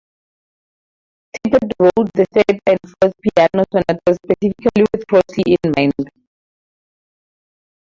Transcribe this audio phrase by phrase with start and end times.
[1.31, 6.09] Tippett wrote his third and fourth Piano sonatas specifically with Crossley in mind.